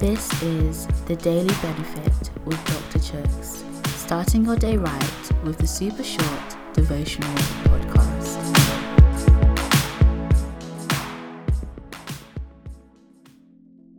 This 0.00 0.42
is 0.42 0.86
the 1.04 1.14
Daily 1.14 1.54
Benefit 1.60 2.30
with 2.46 2.56
Dr. 2.64 2.98
Chuks, 3.00 3.62
starting 3.86 4.46
your 4.46 4.56
day 4.56 4.78
right 4.78 5.30
with 5.44 5.58
the 5.58 5.66
super 5.66 6.02
short 6.02 6.56
devotional 6.72 7.28
podcast. 7.64 8.38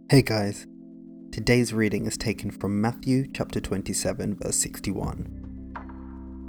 Hey 0.09 0.23
guys, 0.23 0.65
today's 1.31 1.71
reading 1.71 2.07
is 2.07 2.17
taken 2.17 2.49
from 2.49 2.81
Matthew 2.81 3.27
chapter 3.31 3.59
27, 3.59 4.39
verse 4.41 4.55
61. 4.55 5.75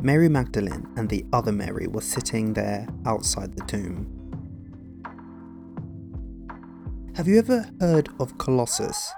Mary 0.00 0.30
Magdalene 0.30 0.88
and 0.96 1.10
the 1.10 1.26
other 1.34 1.52
Mary 1.52 1.86
were 1.88 2.00
sitting 2.00 2.54
there 2.54 2.88
outside 3.04 3.54
the 3.54 3.64
tomb. 3.66 4.06
Have 7.16 7.28
you 7.28 7.38
ever 7.38 7.68
heard 7.80 8.08
of 8.18 8.38
Colossus? 8.38 9.12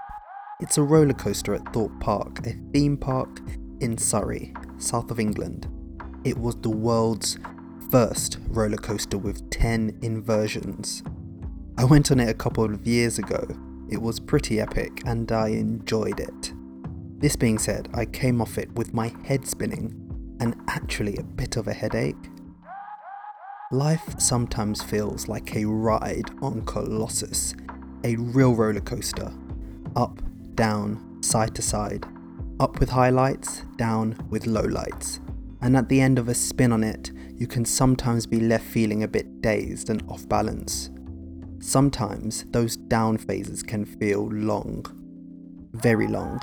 It's 0.61 0.77
a 0.77 0.83
roller 0.83 1.13
coaster 1.13 1.53
at 1.53 1.73
Thorpe 1.73 1.99
Park, 1.99 2.47
a 2.47 2.53
theme 2.71 2.95
park 2.95 3.41
in 3.81 3.97
Surrey, 3.97 4.53
south 4.77 5.11
of 5.11 5.19
England. 5.19 5.67
It 6.23 6.37
was 6.37 6.55
the 6.55 6.69
world's 6.69 7.37
first 7.91 8.39
roller 8.47 8.77
coaster 8.77 9.17
with 9.17 9.49
10 9.49 9.99
inversions. 10.01 11.03
I 11.77 11.83
went 11.83 12.09
on 12.09 12.21
it 12.21 12.29
a 12.29 12.33
couple 12.33 12.63
of 12.63 12.87
years 12.87 13.19
ago. 13.19 13.45
It 13.89 14.01
was 14.01 14.21
pretty 14.21 14.61
epic 14.61 15.01
and 15.05 15.29
I 15.29 15.49
enjoyed 15.49 16.21
it. 16.21 16.53
This 17.19 17.35
being 17.35 17.59
said, 17.59 17.89
I 17.93 18.05
came 18.05 18.41
off 18.41 18.57
it 18.57 18.73
with 18.75 18.93
my 18.93 19.13
head 19.25 19.45
spinning 19.45 20.37
and 20.39 20.55
actually 20.69 21.17
a 21.17 21.23
bit 21.23 21.57
of 21.57 21.67
a 21.67 21.73
headache. 21.73 22.29
Life 23.73 24.19
sometimes 24.19 24.81
feels 24.81 25.27
like 25.27 25.53
a 25.53 25.65
ride 25.65 26.31
on 26.41 26.61
Colossus 26.65 27.53
a 28.05 28.15
real 28.17 28.53
roller 28.53 28.79
coaster. 28.81 29.33
Up, 29.95 30.21
down, 30.55 31.21
side 31.21 31.53
to 31.55 31.61
side. 31.61 32.05
Up 32.59 32.79
with 32.79 32.89
highlights, 32.89 33.61
down 33.77 34.17
with 34.29 34.45
lowlights. 34.45 35.19
And 35.61 35.75
at 35.75 35.89
the 35.89 35.99
end 36.01 36.19
of 36.19 36.29
a 36.29 36.33
spin 36.33 36.71
on 36.71 36.83
it, 36.83 37.11
you 37.35 37.47
can 37.47 37.65
sometimes 37.65 38.25
be 38.25 38.39
left 38.39 38.65
feeling 38.65 39.03
a 39.03 39.07
bit 39.07 39.41
dazed 39.41 39.89
and 39.89 40.03
off 40.07 40.27
balance. 40.29 40.89
Sometimes 41.59 42.45
those 42.51 42.77
down 42.77 43.17
phases 43.17 43.63
can 43.63 43.85
feel 43.85 44.29
long. 44.29 44.85
Very 45.73 46.07
long. 46.07 46.39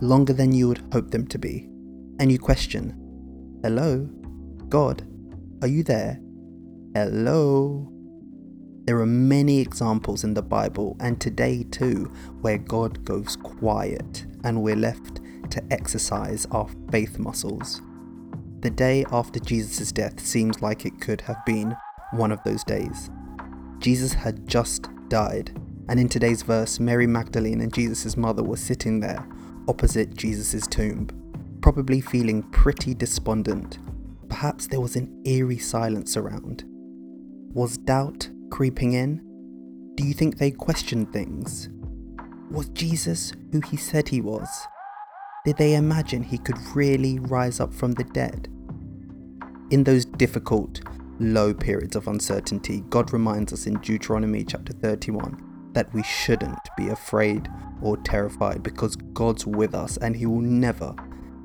Longer 0.00 0.32
than 0.32 0.52
you 0.52 0.68
would 0.68 0.84
hope 0.92 1.10
them 1.10 1.26
to 1.26 1.38
be. 1.38 1.68
And 2.20 2.30
you 2.32 2.38
question 2.38 2.94
Hello? 3.62 4.08
God? 4.68 5.06
Are 5.62 5.68
you 5.68 5.82
there? 5.82 6.20
Hello? 6.94 7.97
There 8.88 9.00
are 9.00 9.04
many 9.06 9.60
examples 9.60 10.24
in 10.24 10.32
the 10.32 10.40
Bible 10.40 10.96
and 10.98 11.20
today 11.20 11.62
too 11.62 12.10
where 12.40 12.56
God 12.56 13.04
goes 13.04 13.36
quiet 13.36 14.24
and 14.44 14.62
we're 14.62 14.76
left 14.76 15.20
to 15.50 15.62
exercise 15.70 16.46
our 16.52 16.70
faith 16.90 17.18
muscles. 17.18 17.82
The 18.60 18.70
day 18.70 19.04
after 19.12 19.40
Jesus' 19.40 19.92
death 19.92 20.18
seems 20.20 20.62
like 20.62 20.86
it 20.86 21.02
could 21.02 21.20
have 21.20 21.36
been 21.44 21.76
one 22.12 22.32
of 22.32 22.42
those 22.44 22.64
days. 22.64 23.10
Jesus 23.78 24.14
had 24.14 24.48
just 24.48 24.88
died, 25.10 25.54
and 25.90 26.00
in 26.00 26.08
today's 26.08 26.40
verse, 26.40 26.80
Mary 26.80 27.06
Magdalene 27.06 27.60
and 27.60 27.74
Jesus' 27.74 28.16
mother 28.16 28.42
were 28.42 28.56
sitting 28.56 29.00
there 29.00 29.28
opposite 29.68 30.14
Jesus' 30.14 30.66
tomb, 30.66 31.08
probably 31.60 32.00
feeling 32.00 32.42
pretty 32.42 32.94
despondent. 32.94 33.80
Perhaps 34.30 34.68
there 34.68 34.80
was 34.80 34.96
an 34.96 35.22
eerie 35.26 35.58
silence 35.58 36.16
around. 36.16 36.64
Was 37.52 37.76
doubt 37.76 38.30
creeping 38.50 38.92
in? 38.94 39.22
Do 39.94 40.04
you 40.04 40.14
think 40.14 40.38
they 40.38 40.50
questioned 40.50 41.12
things? 41.12 41.68
Was 42.50 42.68
Jesus 42.70 43.32
who 43.52 43.60
he 43.60 43.76
said 43.76 44.08
he 44.08 44.20
was? 44.20 44.48
Did 45.44 45.56
they 45.56 45.74
imagine 45.74 46.22
he 46.22 46.38
could 46.38 46.58
really 46.74 47.18
rise 47.18 47.60
up 47.60 47.72
from 47.74 47.92
the 47.92 48.04
dead? 48.04 48.48
In 49.70 49.84
those 49.84 50.04
difficult, 50.04 50.80
low 51.18 51.52
periods 51.52 51.96
of 51.96 52.08
uncertainty, 52.08 52.84
God 52.88 53.12
reminds 53.12 53.52
us 53.52 53.66
in 53.66 53.74
Deuteronomy 53.80 54.44
chapter 54.44 54.72
31 54.72 55.70
that 55.74 55.92
we 55.92 56.02
shouldn't 56.02 56.58
be 56.76 56.88
afraid 56.88 57.48
or 57.82 57.96
terrified 57.98 58.62
because 58.62 58.96
God's 58.96 59.46
with 59.46 59.74
us 59.74 59.96
and 59.98 60.16
he 60.16 60.26
will 60.26 60.40
never 60.40 60.94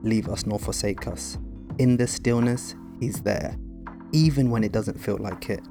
leave 0.04 0.30
us 0.30 0.46
nor 0.46 0.60
forsake 0.60 1.08
us. 1.08 1.38
In 1.80 1.98
the 1.98 2.08
stillness, 2.08 2.76
he's 3.00 3.22
there, 3.22 3.58
even 4.12 4.50
when 4.50 4.64
it 4.64 4.72
doesn't 4.72 5.00
feel 5.00 5.18
like 5.18 5.50
it 5.50 5.62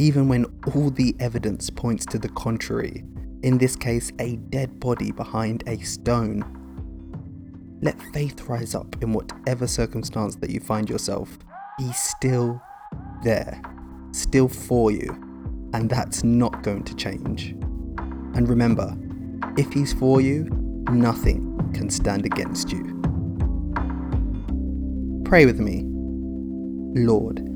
even 0.00 0.28
when 0.28 0.46
all 0.74 0.88
the 0.88 1.14
evidence 1.20 1.68
points 1.68 2.06
to 2.06 2.18
the 2.18 2.30
contrary, 2.30 3.04
in 3.42 3.58
this 3.58 3.76
case, 3.76 4.10
a 4.18 4.36
dead 4.36 4.80
body 4.80 5.12
behind 5.12 5.62
a 5.66 5.76
stone. 5.80 6.42
Let 7.82 8.00
faith 8.14 8.48
rise 8.48 8.74
up 8.74 8.96
in 9.02 9.12
whatever 9.12 9.66
circumstance 9.66 10.36
that 10.36 10.48
you 10.48 10.58
find 10.58 10.88
yourself. 10.88 11.38
He's 11.78 11.98
still 11.98 12.62
there, 13.22 13.60
still 14.12 14.48
for 14.48 14.90
you, 14.90 15.10
and 15.74 15.90
that's 15.90 16.24
not 16.24 16.62
going 16.62 16.84
to 16.84 16.96
change. 16.96 17.50
And 18.34 18.48
remember, 18.48 18.96
if 19.58 19.70
He's 19.70 19.92
for 19.92 20.22
you, 20.22 20.44
nothing 20.90 21.58
can 21.74 21.90
stand 21.90 22.24
against 22.24 22.72
you. 22.72 22.84
Pray 25.26 25.44
with 25.44 25.60
me. 25.60 25.82
Lord, 26.98 27.49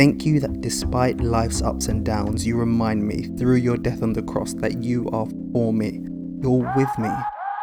Thank 0.00 0.24
you 0.24 0.40
that 0.40 0.62
despite 0.62 1.20
life's 1.20 1.60
ups 1.60 1.88
and 1.88 2.02
downs, 2.02 2.46
you 2.46 2.56
remind 2.56 3.06
me 3.06 3.24
through 3.36 3.56
your 3.56 3.76
death 3.76 4.02
on 4.02 4.14
the 4.14 4.22
cross 4.22 4.54
that 4.54 4.82
you 4.82 5.06
are 5.10 5.26
for 5.52 5.74
me. 5.74 6.00
You're 6.40 6.72
with 6.74 6.88
me. 6.98 7.10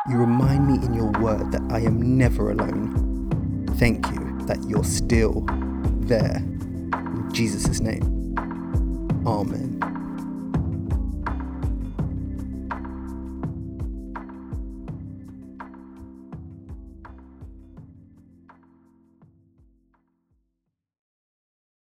You 0.07 0.17
remind 0.17 0.67
me 0.67 0.75
in 0.85 0.93
your 0.93 1.11
word 1.19 1.51
that 1.51 1.63
I 1.71 1.79
am 1.79 2.15
never 2.15 2.51
alone. 2.51 3.65
Thank 3.79 4.05
you 4.11 4.37
that 4.45 4.63
you're 4.69 4.83
still 4.83 5.47
there. 6.01 6.35
In 6.35 7.27
Jesus' 7.33 7.79
name. 7.79 8.35
Amen. 9.25 9.96